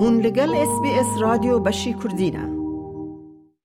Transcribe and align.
هون 0.00 0.20
لگل 0.20 0.54
اس 0.54 0.80
بی 0.82 0.88
اس 0.88 1.20
رادیو 1.20 1.58
بشی 1.58 1.92
کردینه 1.92 2.48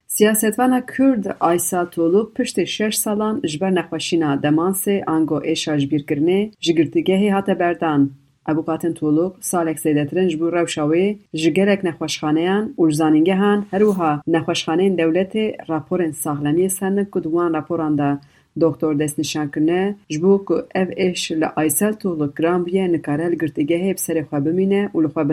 سیاستوانا 0.06 0.80
کرد 0.80 1.36
آیسا 1.40 1.84
تولوک 1.84 2.34
پشت 2.34 2.64
شش 2.64 2.96
سالان 2.96 3.40
جبر 3.40 3.70
نخوشینا 3.70 4.36
دمانسه 4.36 5.04
آنگو 5.06 5.34
ایشا 5.34 5.76
جبیرکرنه 5.76 6.50
جگرتگهی 6.60 7.28
هاته 7.28 7.54
بردان. 7.54 8.10
ابو 8.46 8.62
قاتن 8.62 8.92
تولوک 8.92 9.32
سالک 9.40 9.78
سیدترن 9.78 10.28
جبو 10.28 10.50
روشاوی 10.50 11.18
جگرک 11.34 11.80
نخوشخانهان 11.84 12.74
و 12.78 12.88
جزانینگهان 12.88 13.66
هروها 13.72 14.22
نخوشخانه 14.26 14.90
دولت 14.90 15.36
راپورن 15.68 16.12
ساغلمی 16.12 16.68
سندن 16.68 17.04
کدوان 17.04 17.54
راپوران 17.54 17.96
ده 17.96 18.18
دکتر 18.60 18.94
دست 18.94 19.18
نشان 19.18 19.50
کرنه 19.50 19.96
جبو 20.08 20.38
که 20.48 20.54
اف 20.74 20.88
ایش 20.96 21.32
لآیسا 21.32 21.92
تولوک 21.92 22.30
گرام 22.38 22.64
بیه 22.64 22.88
نکاره 22.88 23.28
لگرتگهی 23.28 23.92
بسر 23.94 24.22
خواه 24.22 24.40
بمینه 24.40 24.90
و 24.94 25.00
لخواه 25.00 25.24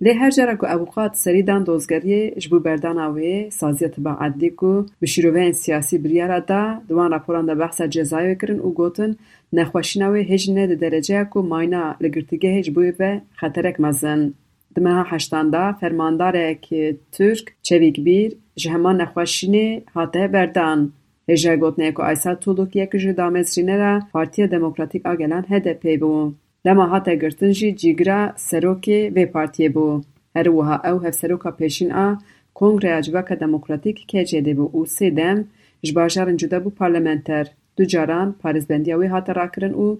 لی 0.00 0.12
هر 0.12 0.30
جره 0.30 0.56
که 0.56 0.72
اوقات 0.72 1.14
سری 1.14 1.42
دان 1.42 1.64
دوزگریه 1.64 2.30
جبو 2.30 2.58
بردان 2.60 2.98
اوه 2.98 3.50
سازیت 3.50 4.00
با 4.00 4.10
عدی 4.10 4.50
که 4.50 4.84
بشیروه 5.02 5.40
این 5.40 5.52
سیاسی 5.52 5.98
بریاره 5.98 6.40
دا 6.40 6.80
دوان 6.88 7.10
راپوران 7.10 7.46
دا 7.46 7.54
بحث 7.54 7.82
جزایوه 7.82 8.34
کرن 8.34 8.58
او 8.58 8.74
گوتن 8.74 9.16
نخوشین 9.52 10.02
اوه 10.02 10.18
هیچ 10.18 10.50
نه 10.50 10.66
درجه 10.66 11.24
کو 11.24 11.42
ماینا 11.42 11.96
لگرتگه 12.00 12.50
هیچ 12.50 12.70
بوی 12.70 12.92
به 12.92 13.20
خطرک 13.34 13.80
مزن 13.80 14.34
دمه 14.74 14.94
ها 14.94 15.06
حشتان 15.10 15.50
دا 15.50 15.72
فرمانداره 15.72 16.58
که 16.60 16.96
ترک 17.12 17.54
چویک 17.62 18.00
بیر 18.00 18.36
جهمان 18.56 19.00
نخوشینه 19.00 19.82
حاته 19.94 20.28
بردان 20.28 20.92
هیچ 21.26 21.42
جه 21.42 21.56
گوتنه 21.56 21.92
که 21.92 22.00
ایسا 22.00 22.34
طولوک 22.34 22.76
یکی 22.76 22.98
جو 22.98 23.12
دامزرینه 23.12 23.76
را 23.76 24.00
پارتی 24.12 24.46
دموکراتیک 24.46 25.06
آگلان 25.06 25.44
هده 25.48 25.72
پی 25.74 25.96
بون 25.96 26.34
لما 26.64 26.86
هاتا 26.86 27.14
گرتنجی 27.14 27.72
جیگرا 27.72 28.32
سروکی 28.36 29.08
وی 29.08 29.26
پارتی 29.26 29.68
بو 29.68 30.00
هروها 30.36 30.76
او 30.90 30.98
هف 31.04 31.14
سروکا 31.14 31.50
پیشین 31.50 31.92
آ 31.92 32.14
کنگ 32.54 32.86
ریاجبک 32.86 33.32
دموکراتیک 33.32 34.06
که 34.06 34.24
جده 34.24 34.54
بو 34.54 34.70
او 34.72 34.86
سی 34.86 35.10
دم 35.10 35.44
جباجارن 35.82 36.36
جدا 36.36 36.60
بو 36.60 36.70
پارلمنتر 36.70 37.46
دو 37.76 37.84
جاران 37.84 38.34
پارز 38.42 38.66
بندی 38.66 38.94
وی 38.94 39.06
هاتا 39.06 39.32
را 39.32 39.46
کرن 39.46 39.70
او 39.74 39.98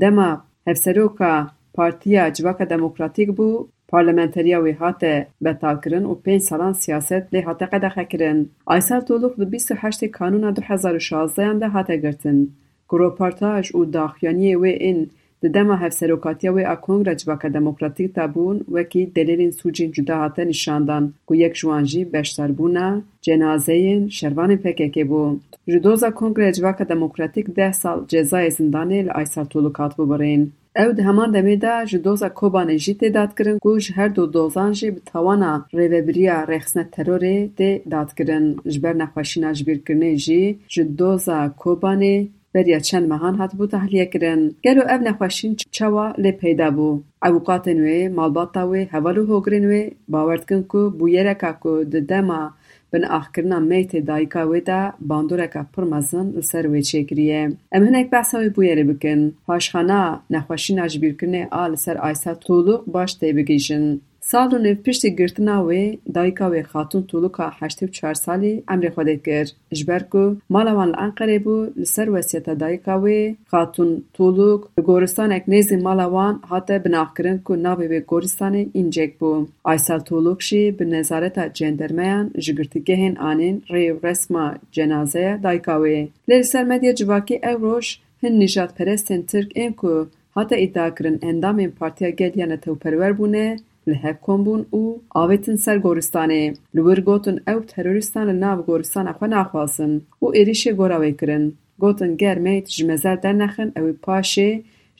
دما 0.00 0.42
هف 0.66 0.76
سروکا 0.76 1.50
پارتی 1.74 2.30
جواک 2.30 2.62
دموکراتیک 2.62 3.30
بو 3.30 3.68
پارلمنتریا 3.88 4.62
وی 4.62 4.72
هاتا 4.72 5.22
بتال 5.44 5.76
کرن 5.84 6.04
او 6.04 6.14
پین 6.14 6.38
سالان 6.38 6.72
سیاست 6.72 7.34
لی 7.34 7.40
هاتا 7.40 7.66
قده 7.66 7.88
خکرن 7.88 8.46
آیسال 8.64 9.00
تولوک 9.00 9.36
دو 9.36 9.44
بیس 9.44 9.70
و 9.70 9.74
هشتی 9.78 10.08
کانون 10.08 10.52
دو 10.52 10.62
هزار 10.62 10.94
و 10.94 10.98
شازده 10.98 11.46
هم 11.46 11.58
ده 11.58 11.68
هاتا 11.68 11.94
گرتن 11.94 12.48
گروپارتاج 12.88 13.70
او 13.74 13.84
داخیانی 13.84 14.54
وی 14.54 14.70
این 14.70 15.10
Di 15.42 15.54
dema 15.54 15.80
hevserokatiya 15.80 16.52
wê 16.52 16.66
a 16.66 16.80
Kongreya 16.80 17.16
Civaka 17.16 17.54
Demokratîk 17.54 18.16
de 18.16 18.34
bûn 18.34 18.58
wekî 18.58 19.12
delêlên 19.16 19.52
sûcên 19.60 19.92
cuda 19.92 20.20
hate 20.20 20.46
nîşandan 20.46 21.12
ku 21.26 21.34
yek 21.34 21.54
ji 21.56 21.60
wan 21.60 21.84
jî 21.84 22.12
beşdarbûna 22.12 22.88
cenazeyên 23.22 24.02
şervanên 24.18 24.58
PKK 24.64 24.96
bû. 25.10 25.38
Ji 25.68 25.84
doza 25.84 26.14
Kongreya 26.14 26.52
Civaka 26.52 26.88
Demokratîk 26.88 27.56
deh 27.56 27.72
sal 27.72 27.98
cezayê 28.06 28.50
zindanê 28.58 29.04
li 29.06 29.12
Aysel 29.12 29.46
Toluk 29.46 29.76
hatibû 29.78 30.04
birîn. 30.10 30.52
Ew 30.76 30.96
di 30.96 31.02
heman 31.02 31.34
demê 31.34 31.60
de 31.60 31.86
ji 31.86 32.04
doza 32.04 32.26
Kobanê 32.26 32.78
jî 32.78 32.92
tê 33.00 33.14
dadkirin 33.14 33.58
ku 33.58 33.80
ji 33.80 33.92
her 33.96 34.16
du 34.16 34.32
dozan 34.32 34.72
jî 34.72 34.96
bi 34.96 35.00
tawana 35.00 35.66
rêveberiya 35.74 36.36
rêxistina 36.52 36.84
terorê 36.94 37.48
tê 37.58 37.90
dadkirin. 37.90 38.56
Ji 38.66 38.82
ber 38.82 38.98
nexweşîna 38.98 39.50
jibîrkirinê 39.50 40.16
jî 40.16 40.58
ji 40.68 40.98
doza 40.98 41.54
Kobanê 41.62 42.26
بریا 42.54 42.78
چند 42.78 43.08
مهان 43.08 43.34
هات 43.34 43.54
بو 43.54 43.66
تحلیه 43.66 44.06
کرن 44.06 44.50
گلو 44.64 44.82
او 44.82 45.00
نخوشین 45.06 45.56
چوا 45.70 46.12
لی 46.18 46.32
پیدا 46.32 46.70
بو 46.70 47.00
عوقاتن 47.22 47.80
وی 47.80 48.08
مالباتا 48.08 48.68
وی 48.68 48.82
هوالو 48.92 49.26
هوگرن 49.26 49.64
وی 49.64 49.92
باورد 50.08 50.48
کن 50.48 50.62
کو 50.62 50.90
بو 50.90 51.08
یرکا 51.08 51.52
کو 51.52 51.84
ده 51.84 52.00
دما 52.00 52.50
بن 52.92 53.04
آخرنا 53.04 53.58
میت 53.58 53.96
دایکا 53.96 54.48
وی 54.48 54.60
دا 54.60 54.92
باندورکا 55.00 55.62
پرمزن 55.74 56.26
لسر 56.36 56.66
وی 56.66 56.82
چه 56.82 57.04
کریه 57.04 57.52
ام 57.72 57.82
هنک 57.84 58.10
بحثا 58.10 58.38
وی 58.38 58.48
بو 58.48 58.64
یره 58.64 58.84
بکن. 58.84 59.32
پاشخانا 59.46 60.20
نخوشین 60.30 60.80
اجبیر 60.80 61.14
کنه 61.20 61.48
آل 61.50 61.74
سر 61.74 61.96
آیسا 61.96 62.34
طولو 62.34 62.76
باش 62.86 63.14
تی 63.14 63.32
بگیشن 63.32 64.00
سال 64.22 64.54
و 64.54 64.58
نیو 64.58 64.74
پیشتی 64.74 65.14
گرتنا 65.16 65.64
وی 65.64 65.98
دایکا 66.14 66.50
وی 66.50 66.62
خاتون 66.62 67.02
تولو 67.02 67.28
که 67.28 67.42
هشتی 67.60 67.88
سالی 68.14 68.62
امری 68.68 68.90
خوده 68.90 69.14
گر 69.16 69.46
جبر 69.72 70.02
کو 70.02 70.34
مالوان 70.50 70.88
لانقره 70.88 71.38
بو 71.38 71.66
لسر 71.76 72.10
وسیطا 72.10 72.54
دایکا 72.54 73.00
وی 73.00 73.36
خاتون 73.46 74.02
تولو 74.14 74.60
گورستان 74.84 75.32
اک 75.32 75.44
نیزی 75.48 75.76
مالوان 75.76 76.40
حتا 76.50 76.78
بناخ 76.78 77.14
کرن 77.14 77.40
که 77.46 77.54
ناوی 77.56 77.86
وی 77.86 78.00
گورستان 78.00 78.54
اینجک 78.72 79.12
بو 79.18 79.46
ایسال 79.66 80.00
تولو 80.00 80.34
کشی 80.34 80.70
به 80.70 80.84
نظارتا 80.84 81.48
جندرمیان 81.48 82.30
جگرتی 82.38 82.80
گهن 82.80 83.16
آنین 83.16 83.62
ری 83.70 83.92
رسما 84.02 84.54
جنازه 84.70 85.38
دایکا 85.42 85.80
وی 85.80 86.08
لیسر 86.28 86.64
مدیا 86.64 86.92
جواکی 86.92 87.40
او 87.44 87.80
هن 88.22 88.32
نیجات 88.32 88.74
پرستن 88.74 89.22
ترک 89.22 89.52
این 89.54 89.72
که 89.80 90.06
حتا 90.36 90.56
ایدا 90.56 90.90
کرن 90.90 91.18
اندامین 91.22 91.70
پارتیا 91.70 92.10
گلیان 92.10 92.56
تو 92.56 92.74
پرور 92.74 93.12
بونه 93.12 93.56
li 93.88 93.94
hev 94.02 94.16
kombûn 94.26 94.62
û 94.80 94.82
avêtin 95.22 95.56
ser 95.64 95.78
goristanê. 95.86 96.44
Li 96.74 96.80
wir 96.86 97.00
gotin 97.08 97.36
ew 97.52 97.60
terorîstan 97.72 98.24
li 98.28 98.34
nav 98.44 98.58
goristana 98.68 99.12
xwe 99.18 99.26
naxwazin 99.34 99.92
û 100.24 100.26
êrişê 100.40 100.72
gora 100.80 100.98
wê 101.02 101.12
kirin. 101.20 101.44
Gotin 101.82 102.12
ger 102.22 102.38
meyt 102.46 102.66
ji 102.74 102.82
mezer 102.90 103.16
dernexin 103.22 103.68
ew 103.78 103.86
ê 103.92 103.94
paşê 104.06 104.50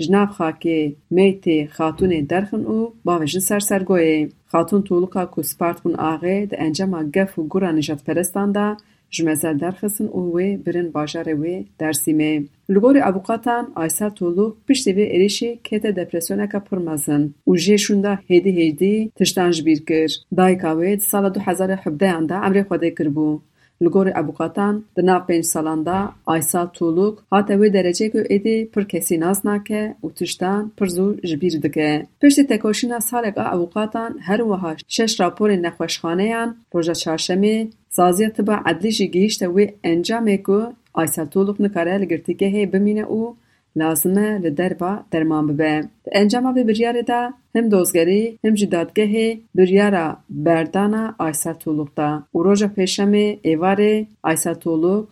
ji 0.00 0.08
nav 0.14 0.28
xakê 0.36 0.80
meytê 1.16 1.58
xatûnê 1.76 2.20
derxin 2.30 2.62
û 2.74 2.78
bavêjin 3.06 3.44
ser 3.48 3.62
sergoyê. 3.70 4.19
Xatûn 4.52 4.82
Toluka 4.88 5.24
ku 5.32 5.40
spart 5.50 5.78
bûn 5.84 5.94
axê 6.12 6.36
di 6.50 6.56
encama 6.66 7.00
gef 7.14 7.30
û 7.38 7.40
gura 7.52 7.70
nijadperestan 7.72 8.48
de 8.56 8.66
جمزل 9.10 9.56
درخسن 9.56 10.06
او 10.06 10.37
وی 10.37 10.56
برن 10.56 10.91
باشار 10.91 11.31
او 11.31 11.41
وی 11.43 11.66
درسی 11.78 12.48
لگوری 12.69 13.00
ابوقاتان 13.00 13.66
ایسا 13.76 14.10
تولو 14.10 14.54
پیشتی 14.66 14.93
وی 14.93 15.03
ایریشی 15.03 15.60
که 15.65 15.78
تا 15.78 15.91
دپرسیونه 15.91 16.48
که 16.53 16.59
پرمزن. 16.59 17.34
او 17.44 17.56
جه 17.56 17.76
هیدی 18.26 18.50
هیدی 18.50 19.12
تشتانج 19.16 19.62
بیر 19.62 19.82
کر. 19.84 20.09
دای 20.37 20.56
که 20.56 20.69
وی 20.69 20.97
دا 20.97 21.03
سال 21.03 21.31
دو 21.31 21.41
حزار 21.41 21.72
حبده 21.72 22.09
انده 22.09 22.34
لگوری 23.81 24.12
ابوقاتان 24.15 24.84
دنا 24.97 25.20
پینج 25.20 25.44
سالاندا 25.44 26.12
ایسا 26.28 26.66
تولو 26.66 27.15
که 27.15 27.43
تا 27.49 27.59
وی 27.59 27.70
درجه 27.70 28.09
که 28.09 28.25
ایدی 28.31 28.65
پر 28.65 28.82
کسی 28.82 29.16
نازنا 29.16 29.59
که 29.59 29.94
او 30.00 30.10
تشتان 30.10 30.72
پر 30.76 30.87
زو 30.87 31.15
جبیر 31.15 31.59
دکه. 31.59 32.06
پیشتی 32.20 32.44
تکوشینا 32.44 33.00
سالگا 33.00 33.43
ابوقاتان 33.43 34.19
هر 34.20 34.43
وحاش 34.43 34.81
سازی 37.92 38.28
تبا 38.28 38.54
عدلی 38.54 38.92
جیگیش 38.92 39.36
تا 39.36 39.52
وی 39.52 39.72
انجا 39.84 40.20
میکو 40.20 40.60
آی 40.92 41.06
سلطو 41.06 41.44
لقن 41.44 41.96
لگرتی 42.02 42.34
که 42.34 42.46
هی 42.46 42.66
بمینه 42.66 43.00
او 43.00 43.36
لازمه 43.76 44.38
لدر 44.38 44.72
با 44.72 44.98
درمان 45.10 45.46
ببه. 45.46 45.84
انجا 46.12 46.40
ما 46.40 46.52
بی 46.52 46.64
بریاری 46.64 47.02
دا 47.02 47.30
هم 47.54 47.68
دوزگری 47.68 48.38
هم 48.44 48.54
جی 48.54 48.66
دادگه 48.66 49.04
هی 49.04 49.42
بریارا 49.54 50.16
بردانا 50.30 51.14
دا. 51.96 52.22
او 52.32 52.42
روژا 52.42 52.68
پیشمه 52.68 53.38
ایواری 53.42 54.06
آی 54.22 54.36
سلطو 54.36 55.06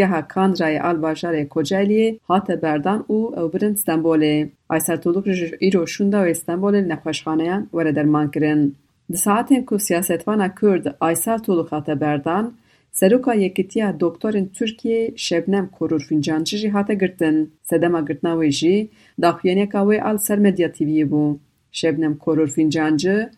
ها 0.00 0.22
کان 0.22 0.56
رای 0.60 0.78
آل 0.78 0.96
باشاره 0.96 1.44
کجایلی 1.44 2.20
ها 2.28 2.38
بردان 2.62 3.04
او 3.06 3.38
او 3.38 3.48
برن 3.48 3.70
استنبولی. 3.70 4.52
آی 4.68 4.80
سلطو 4.80 5.10
لقن 5.10 5.30
رو 5.74 6.10
دا 6.10 6.18
و 6.18 6.24
استنبولی 6.24 6.80
نخوشخانه 6.80 7.44
هن 7.74 7.92
درمان 7.92 8.30
کرن. 8.30 8.72
Di 9.10 9.16
saetên 9.16 9.64
ku 9.64 9.78
siyasetvana 9.78 10.54
Kurd 10.54 10.86
Aysel 11.00 11.38
Toluk 11.38 11.72
hate 11.72 12.00
berdan, 12.00 12.54
Seroka 12.92 13.34
Yekîtiya 13.34 14.00
Doktorên 14.00 14.46
Tirkiyê 14.56 15.12
Şebnem 15.16 15.70
Korûrfincancî 15.78 16.56
jî 16.56 16.68
hate 16.70 16.94
girtin. 16.94 17.52
Sedema 17.62 18.00
girtina 18.00 18.32
wê 18.32 18.50
jî 18.50 18.90
daxuyaniyeka 19.22 19.78
wê 19.78 20.02
al 20.02 20.18
ser 20.18 20.38
Medya 20.38 20.68
TVyê 20.68 21.10
bû. 21.10 21.38
Şebnem 21.72 22.14
Korûrfincancî 22.14 23.30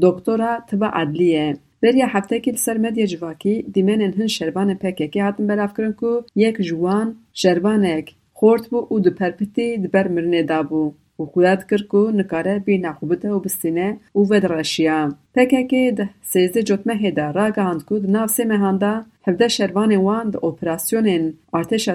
doktora 0.00 0.66
tiba 0.66 0.92
edlî 1.02 1.24
ye. 1.24 1.56
Beriya 1.82 2.06
heftekê 2.06 2.52
li 2.52 2.58
ser 2.58 2.78
medya 2.78 3.06
civakî 3.06 3.66
dîmenên 3.74 4.12
hin 4.18 4.26
şervanên 4.26 4.78
PKK 4.78 5.16
hatin 5.22 5.48
belavkirin 5.48 5.92
ku 5.92 6.24
yek 6.34 6.56
ji 6.62 6.68
wan 6.68 7.16
şervanek 7.34 8.16
xort 8.34 8.64
bû 8.72 8.88
û 8.92 9.04
di 9.04 9.14
perpitî 9.14 9.82
di 9.82 9.92
ber. 9.92 10.06
و 11.22 11.26
خودت 11.26 11.70
کرد 11.70 11.88
که 11.90 11.96
نکاره 11.96 12.58
بی 12.58 12.78
نخوبته 12.78 13.30
و 13.30 13.40
بستینه 13.40 13.96
او 14.12 14.28
ودراشیا. 14.30 15.14
تک 15.34 15.54
اکی 15.58 15.92
ده 15.92 16.08
سیزه 16.22 16.62
جوتمه 16.62 16.94
هیده 16.94 17.32
را 17.32 17.50
گهاند 17.50 17.84
که 17.88 17.98
ده 17.98 18.10
نفسی 18.10 18.44
مهانده 18.44 19.04
هفته 19.26 19.48
شروانه 19.48 19.98
وان 19.98 20.30
ده 20.30 20.38
اوپراسیونه 20.42 21.32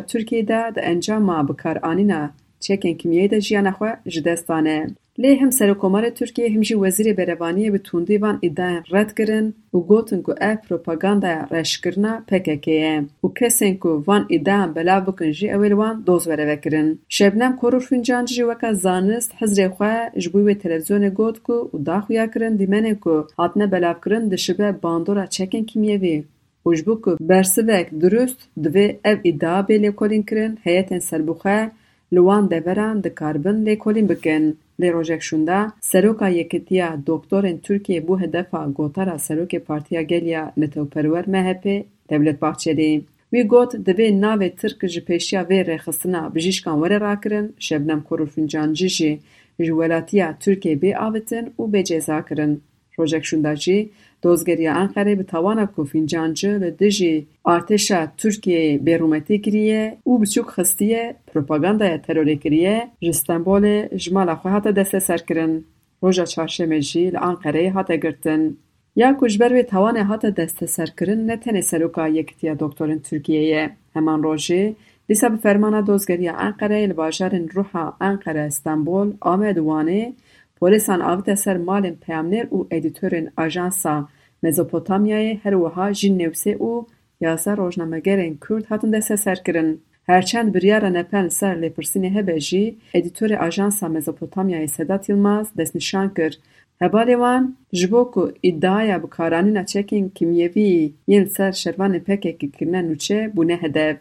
ترکیه 0.01 0.43
ده 0.43 0.71
ده 0.71 0.81
انجامه 0.83 1.43
بکارانینا 1.43 2.29
چکن 2.59 2.93
کمیه 2.93 3.27
ده 3.27 3.41
خو 3.41 3.71
خواه 3.71 3.97
جدستانه. 4.07 4.95
لی 5.19 5.35
هم 5.35 5.49
سر 5.49 5.73
کمار 5.73 6.09
ترکیه 6.09 6.49
همجی 6.49 6.75
وزیر 6.75 7.13
بروانیه 7.13 7.71
به 7.71 7.77
توندی 7.77 8.17
وان 8.17 8.39
ایدان 8.41 8.83
رد 8.91 9.13
گرن 9.13 9.53
و 9.73 9.77
گوتن 9.77 10.21
که 10.21 10.35
اه 10.41 10.55
پروپاگاندا 10.55 11.35
رش 11.51 11.81
کرنا 11.81 12.23
پککیه. 12.27 13.05
و 13.23 13.87
وان 14.05 14.25
ایدان 14.29 14.73
بلا 14.73 14.99
بکن 14.99 15.31
جی 15.31 15.49
اول 15.49 15.73
وان 15.73 16.03
دوز 16.05 16.27
وره 16.27 16.45
وکرن. 16.53 16.99
شبنم 17.09 17.55
کرور 17.57 17.79
فنجان 17.79 18.25
جی 18.25 18.43
وکا 18.43 18.73
زانست 18.73 19.31
حزر 19.39 19.69
خواه 19.69 20.09
جبوی 20.17 20.43
به 20.43 20.53
تلویزیون 20.53 21.09
گوت 21.09 21.37
که 21.47 21.53
و 21.53 21.77
داخویا 21.85 22.27
کرن 22.27 22.55
دیمنه 22.55 22.95
که 23.03 23.23
حتنه 23.39 23.67
بلا 23.67 23.93
بکرن 23.93 24.27
دشبه 24.27 24.71
باندورا 24.71 25.25
چکن 25.25 25.63
کمیه 25.63 25.97
وی. 25.97 26.23
وجبو 26.65 26.95
که 26.95 27.11
برسوک 27.19 27.89
درست 27.89 28.49
دوی 28.63 28.99
اف 29.05 29.19
ایدا 29.23 29.61
بیلی 29.61 29.91
کلین 29.91 30.23
کرن 30.23 30.57
هیتن 30.63 30.99
سربخه 30.99 31.71
li 32.13 32.21
wan 32.27 32.51
deveran 32.51 33.03
dikaribin 33.03 33.65
lêkolîn 33.65 34.09
bikin. 34.09 34.57
Lê 34.81 34.93
rojekşûn 34.93 35.47
de 35.47 35.59
Seroka 35.81 36.27
Yekîtiya 36.27 36.99
Doktorên 37.07 37.57
Tirkiyê 37.65 38.05
bû 38.07 38.21
hedefa 38.21 38.65
gotara 38.77 39.15
Serokê 39.15 39.59
Partiya 39.59 40.01
Geliya 40.01 40.53
Netewperwer 40.57 41.27
MHP 41.27 41.85
Devlet 42.09 42.41
Bahçelî. 42.41 43.01
Wî 43.33 43.47
got 43.47 43.73
divê 43.73 44.07
navê 44.21 44.55
Tirk 44.55 44.87
ji 44.87 45.01
pêşiya 45.01 45.41
vê 45.49 45.59
rêxistina 45.65 46.35
bijîşkan 46.35 46.77
were 46.81 46.99
rakirin, 47.01 47.55
Şebnem 47.59 48.01
Korûrfincancî 48.09 48.89
jî 48.89 49.19
ji 49.59 49.71
welatiya 49.79 50.37
Tirkiyê 50.41 50.79
bê 50.81 50.95
avitin 50.95 51.45
û 51.59 51.71
bêceza 51.73 52.27
kirin. 52.27 52.61
پروژه 52.97 53.21
شونداجی 53.21 53.91
دوزگری 54.21 54.67
انقره 54.67 55.15
به 55.15 55.23
توانه 55.23 55.69
که 55.75 55.83
فینجانجه 55.83 56.59
به 56.59 56.71
دجی 56.71 57.27
ارتش 57.45 57.91
ترکیه 58.17 58.77
برومتی 58.77 59.39
گریه 59.39 59.97
او 60.03 60.19
بچوک 60.19 60.45
خستیه 60.45 61.15
پروپاگاندا 61.27 61.97
تروری 61.97 62.35
گریه 62.35 62.87
جستنبول 63.01 63.87
جمال 63.95 64.35
خواه 64.35 64.53
حتا 64.53 64.71
دست 64.71 64.99
سر 64.99 65.17
کرن 65.17 65.63
روژه 66.01 66.25
چارشه 66.25 66.65
مجی 66.65 67.09
لانقره 67.09 67.69
حتا 67.75 67.95
گرتن. 67.95 68.57
یا 68.95 69.17
کجبر 69.21 69.49
به 69.49 69.63
توانه 69.63 70.03
حتا 70.03 70.29
دست 70.29 70.65
سر 70.65 70.85
کرن 70.99 71.31
نتنه 71.31 71.61
سلوکا 71.61 72.07
یکتیا 72.07 72.53
دکتورن 72.59 72.99
ترکیه 72.99 73.69
همان 73.95 74.23
روژه 74.23 74.75
دیسا 75.07 75.29
به 75.29 75.37
فرمانه 75.37 75.81
دوزگری 75.81 76.27
انقره 76.27 76.81
الباجرن 76.81 77.47
روحا 77.47 77.93
انقره 78.01 78.39
استنبول 78.39 79.13
آمدوانه 79.19 80.13
Polîsan 80.59 80.99
avite 80.99 81.35
ser 81.35 81.55
malên 81.55 81.95
peyamnêr 82.03 82.45
û 82.57 82.59
edîtorên 82.77 83.27
Ajansa 83.37 84.07
Mezopotamyayê 84.43 85.33
her 85.43 85.53
wiha 85.63 85.93
jî 85.93 86.09
Newsê 86.21 86.53
û 86.69 86.85
yasa 87.21 87.51
rojnamegerên 87.57 88.37
Kurd 88.43 88.65
hatin 88.69 88.91
desteserkirin. 88.93 89.81
Herçend 90.03 90.53
biryara 90.53 90.89
nepên 90.97 91.25
li 91.25 91.31
ser 91.31 91.55
lêpirsînê 91.63 92.09
hebe 92.15 92.39
jî, 92.39 92.75
edîtorê 92.93 93.37
Ajansa 93.37 93.85
Mezopotamyayê 93.87 94.67
Sedat 94.67 95.09
Yılmaz 95.09 95.47
destnîşan 95.57 96.13
kir 96.13 96.39
Hebalê 96.81 97.15
wan 97.23 97.57
ji 97.73 97.91
bo 97.91 98.11
ku 98.11 98.33
îdeaya 98.43 99.03
bikaranîna 99.03 99.63
çekên 99.65 100.09
kimyevî 100.09 100.93
yên 101.07 101.25
ser 101.25 101.51
şervanên 101.51 102.03
PKK 102.07 102.41
kirine 102.57 102.81
nûçe 102.89 103.35
bûne 103.35 103.55
hedef. 103.61 103.97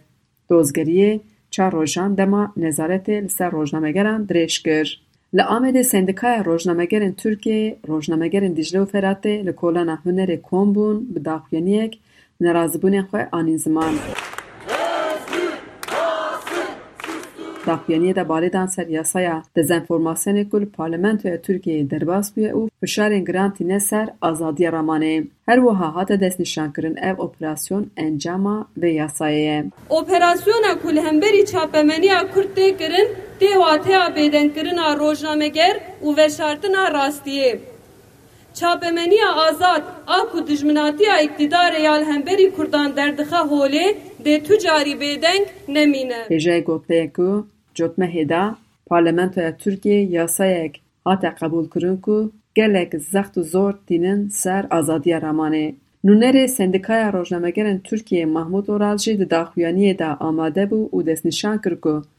Dozgeriyê 0.51 1.21
çar 1.51 1.73
rojan 1.73 2.19
dema 2.19 2.53
nezaretê 2.57 3.25
li 3.25 3.29
ser 3.29 3.53
rojnamegeran 3.53 4.27
dirêj 4.29 4.63
kir. 4.65 5.06
Li 5.37 5.43
Amedê 5.43 5.85
Sendikaya 5.85 6.45
Rojnamegerên 6.45 7.13
Tirkiyeyê 7.13 7.77
Rojnamegerên 7.89 8.57
Dicle 8.57 8.79
û 8.79 8.87
Feratê 8.93 9.47
li 9.47 9.53
kolana 9.57 9.99
hunerê 10.05 10.43
kom 10.43 10.75
bûn 10.75 11.15
bi 11.15 11.25
daxuyaniyek 11.25 12.01
nerazîbûnên 12.41 13.05
xwe 13.09 13.29
anîn 13.33 13.57
ziman. 13.57 13.95
Daxuyaniyê 17.67 18.15
de 18.15 18.25
balêdan 18.33 18.67
ser 18.67 18.87
yasaya 18.87 19.43
dezenformasyonê 19.57 20.49
ku 20.51 20.61
li 20.61 20.67
Parlamentoya 20.67 21.37
Tirkiyeyê 21.37 21.91
derbas 21.91 22.37
bûye 22.37 22.53
û 22.53 22.71
fişarên 22.81 23.25
giran 23.25 23.51
tîne 23.55 23.81
ser 23.81 24.07
azadiya 24.23 24.71
ramanê. 24.73 25.27
Her 25.47 25.57
wiha 25.57 25.95
hate 25.95 26.21
destnîşankirin 26.21 26.97
ev 26.97 27.17
operasyon 27.19 27.87
encama 27.97 28.67
vê 28.81 28.91
yasayê 29.03 29.45
ye. 29.49 29.65
Operasyona 29.91 30.73
ku 30.83 30.95
li 30.95 31.01
hemberî 31.01 31.47
çapemeniya 31.47 32.31
Kurd 32.35 32.51
tê 32.57 32.77
kirin 32.79 33.09
tê 33.41 33.51
wateya 33.65 34.05
bêdengkirina 34.17 34.99
rojnameger 35.03 35.75
û 36.07 36.17
veşartina 36.17 36.85
rastiyê. 36.99 37.59
Çapemeniya 38.55 39.35
azad 39.35 39.83
a 40.07 40.29
ku 40.31 40.47
dijminatiya 40.47 41.23
iktidarê 41.23 41.81
ya 41.83 41.93
li 41.93 42.05
hemberî 42.05 42.51
Kurdan 42.57 42.97
derdixe 42.97 43.37
holê 43.37 43.97
dê 44.25 44.43
tu 44.43 44.59
carî 44.59 44.95
bêdeng 45.03 45.45
nemîne. 45.69 46.21
Hêjeyê 46.31 46.63
gotiye 46.65 47.13
ku 47.13 47.47
cotmehê 47.75 48.29
de 48.29 48.43
Parlamentoya 48.87 49.51
Tirkiyê 49.51 50.01
yasayek 50.19 50.83
hate 51.05 51.29
qebûlkirin 51.29 52.01
ku 52.01 52.33
gelek 52.55 52.91
zext 53.13 53.35
û 53.37 53.43
zor 53.43 53.73
tînin 53.87 54.29
ser 54.29 54.65
azadiya 54.71 55.19
ramanê. 55.19 55.75
Nûnerê 56.05 56.49
Sendikaya 56.49 57.13
Rojnamegerên 57.13 57.79
Tirkiyeyê 57.79 58.27
Mahmûd 58.37 58.67
Oral 58.73 58.99
jî 58.99 59.19
di 59.19 59.27
daxuyaniyê 59.31 59.99
de 59.99 60.05
amade 60.05 60.71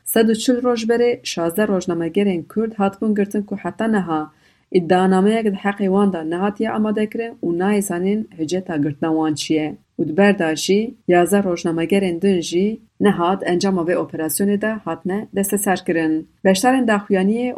سد 0.10 0.32
چل 0.32 0.62
روش 0.62 0.86
بره 0.86 1.20
شازده 1.24 1.66
روش 1.66 1.90
نمگیر 1.90 2.28
این 2.28 2.46
کرد 2.56 2.74
هات 2.74 3.00
بون 3.00 3.14
گرتن 3.14 3.46
که 3.50 3.56
حتا 3.56 3.88
نها 3.88 4.32
ادانامه 4.72 5.36
اگد 5.38 5.54
حقی 5.54 5.88
واندا 5.88 6.24
نها 6.24 6.52
تیا 6.52 6.76
آماده 6.76 7.06
دکره 7.06 7.32
و 7.44 7.52
نای 7.52 7.82
سانین 7.82 8.28
هجه 8.40 8.62
تا 8.62 8.78
گرتن 8.78 9.08
وان 9.08 9.34
چیه 9.34 9.78
و 10.00 10.04
دبر 10.04 10.32
داشی 10.32 10.96
یازده 11.08 11.42
روش 11.42 11.66
این 11.66 12.18
دنجی 12.18 12.82
نهاد 13.00 13.44
انجام 13.46 13.78
وی 13.78 13.94
اوپراسیونی 13.94 14.58
ده 14.58 14.76
هات 14.76 15.00
نه 15.06 15.28
دست 15.36 15.56
سر 15.56 15.76
کرن 15.76 16.24
بشتر 16.44 16.74
این 16.74 16.98
خویانی 16.98 17.54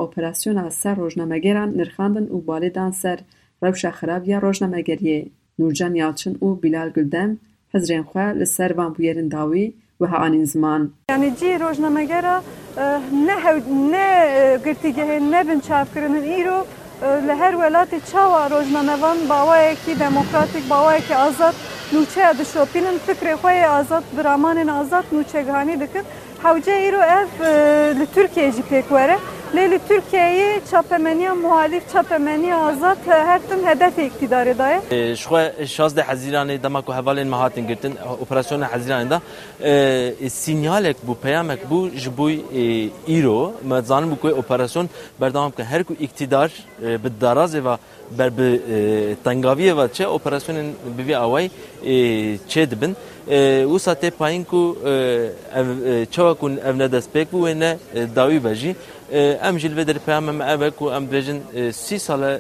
از 0.58 0.74
سر 0.74 0.96
روش 0.96 1.18
نمگیران 1.18 1.74
نرخاندن 1.74 2.24
و 2.24 2.42
بالی 2.42 2.70
دان 2.70 2.92
سر 2.92 3.20
روش 3.62 3.86
خراب 3.86 4.28
یا 4.28 4.40
روش 4.40 4.62
نورجان 5.60 5.96
یالچن 5.96 6.36
و 6.36 6.56
بلال 6.56 6.90
گلدن 6.90 7.38
حضرین 7.74 8.04
خواه 8.04 8.34
لسر 8.34 8.74
وان 8.74 8.94
بویرن 8.94 9.28
داوی 9.28 9.74
و 10.02 10.08
ها 10.08 10.18
آنین 10.18 10.46
زمان. 10.46 10.94
یعنی 11.10 11.32
جی 11.32 11.58
روزنامه‌گرا 11.58 12.42
نه 13.28 13.36
نه 13.92 14.58
گرتیگه 14.66 15.20
نه 15.20 15.44
بن 15.44 15.60
چاپ 15.60 15.88
کردن 15.96 16.16
ایرو 16.16 16.60
له 17.28 17.36
هر 17.36 17.56
ولاتی 17.56 18.00
چاوا 18.12 18.48
روزنامه‌وان 18.48 19.18
باوای 19.30 19.76
کی 19.76 19.94
دموکراتیک 19.96 20.64
باوای 20.70 21.02
کی 21.02 21.14
آزاد 21.14 21.56
نوچه 21.94 22.34
د 22.40 22.44
شوپینن 22.44 22.98
فکر 23.08 23.36
خو 23.36 23.48
آزاد 23.80 24.04
برامان 24.18 24.70
آزاد 24.70 25.06
نوچه 25.12 25.44
گهانی 25.44 25.76
دکن. 25.76 26.04
حوجه 26.44 26.74
ایرو 26.74 27.00
اف 27.00 27.42
لترکیه 28.00 28.52
جی 28.52 28.62
پیکوره 28.62 29.18
Leyli 29.56 29.80
Türkiye'yi 29.88 30.62
çapemeniya 30.72 31.36
muhalif, 31.36 31.92
çapemeniya 31.94 32.58
azat 32.58 33.08
e, 33.08 33.12
her 33.12 33.42
tüm 33.50 33.66
hedef 33.68 34.00
iktidarı 34.00 34.58
daye. 34.58 34.82
E, 34.92 35.16
Şu 35.16 35.38
e, 35.38 35.68
şazde 35.68 36.02
Haziran'ı 36.02 36.64
demek 36.64 36.86
ki 36.86 36.94
hevalin 36.94 37.28
mahatin 37.28 37.68
girtin, 37.68 37.96
operasyonu 38.22 38.66
Haziran'da 38.66 39.22
sinyalek 40.30 40.98
bu, 41.08 41.16
peyamek 41.16 41.70
bu, 41.70 41.90
jibu 41.90 42.30
iro, 43.08 43.54
mezanım 43.64 44.12
bu 44.12 44.28
ki 44.28 44.34
operasyon 44.34 44.90
berdamam 45.22 45.52
ki 45.52 45.64
her 45.64 45.84
ku 45.84 45.94
iktidar 45.94 46.52
bir 46.82 47.22
darazi 47.22 47.66
ve 47.66 47.78
ber 48.12 48.38
bi 48.38 48.62
tengaviye 49.24 49.78
ve 49.78 49.94
çe 49.94 50.08
operasyonun 50.08 50.74
bivi 50.98 51.18
avay 51.18 51.50
çe 52.48 52.72
dibin. 52.72 52.96
او 53.72 53.78
ساته 53.78 54.10
پاین 54.10 54.44
کو 54.52 54.62
چوا 56.12 56.34
کن 56.42 56.54
اونه 56.70 56.88
دست 56.88 57.10
پیک 57.14 57.28
بو 57.30 57.48
نه 57.48 57.78
داوی 58.16 58.40
بجی 58.40 58.76
ام 59.12 59.58
جل 59.58 59.74
بدر 59.74 59.98
پیام 59.98 60.32
ما 60.32 60.44
ابک 60.44 60.82
و 60.82 60.86
ام 60.86 61.06
بجن 61.06 61.42
سی 61.72 61.98
سال 61.98 62.40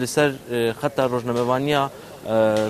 لسر 0.00 0.32
خطا 0.80 1.06
روزنامه 1.06 1.40
وانیا 1.40 1.90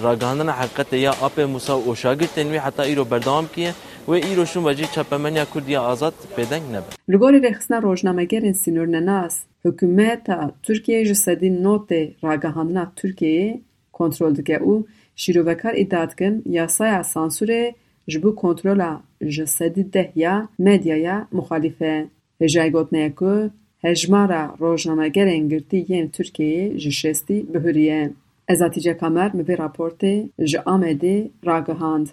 راگاندن 0.03 0.49
حقیقت 0.49 0.93
یا 0.93 1.13
اپ 1.23 1.41
موسا 1.41 1.75
او 1.75 1.95
شاگر 1.95 2.27
تنوی 2.27 2.57
حتا 2.57 2.83
ایرو 2.83 3.05
بردام 3.05 3.49
کیه 3.49 3.75
و 4.09 4.13
ایروشون 4.13 4.45
شون 4.45 4.65
وجه 4.65 4.87
چپمنیا 4.87 5.45
کردی 5.55 5.77
آزاد 5.77 6.15
بدن 6.39 6.63
نبه 6.75 6.85
لگوری 7.09 7.41
رخصنا 7.41 7.79
روزنامه 7.79 8.25
گرن 8.25 8.53
سینور 8.53 8.87
نناس 8.87 9.45
حکومت 9.65 10.21
ترکیه 10.63 11.05
جسدی 11.05 11.51
نوت 11.51 11.89
راگاندن 12.23 12.93
ترکیه 12.97 13.61
کنترول 13.93 14.33
دکه 14.33 14.55
او 14.55 14.87
شیروکار 15.17 15.73
ایداد 15.73 16.15
کن 16.15 16.43
یا 16.47 16.67
سای 16.67 17.03
سانسوره 17.03 17.75
جبو 18.07 18.33
کنترل 18.33 18.97
جسدی 19.29 19.83
دهیا 19.83 20.49
مدیا 20.59 20.97
یا 20.97 21.29
مخالفه 21.33 22.07
Hêjayê 22.45 22.71
gotineye 22.77 23.11
ku 23.19 23.51
hejmara 23.85 24.43
rojnamegerên 24.61 25.45
girtî 25.53 25.79
yên 25.93 26.07
Tirkiyeyê 26.15 26.79
ji 26.83 26.93
şêstî 27.01 27.37
bihuriye. 27.55 28.11
Ez 28.49 28.61
Hatice 28.61 28.97
Kamer 28.97 29.31
mi 29.35 29.43
vê 29.49 29.55
raportê 29.65 30.15
ji 30.51 30.59
Amedê 30.75 31.17
ragihand. 31.47 32.07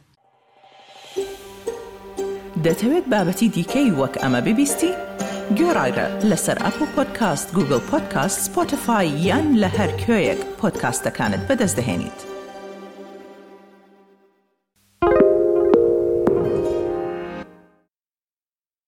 دەتەوێت 2.66 3.06
بابەتی 3.14 3.48
دیکەی 3.56 3.90
وەک 4.00 4.16
ئەمە 4.22 4.42
ببیستی؟ 4.46 4.92
گۆڕایرە 5.58 6.08
لەسەر 6.30 6.58
ئەپ 6.64 6.78
و 6.84 6.86
پۆدکاست 6.96 7.48
گوگل 7.56 7.82
پۆدکاست 7.90 8.38
سپۆتفاای 8.46 9.10
یان 9.28 9.48
لە 9.62 9.70
هەر 9.78 9.92
کوێیەک 10.02 10.40
پۆدکاستەکانت 10.60 11.42
بەدەستدەێنیت. 11.48 12.31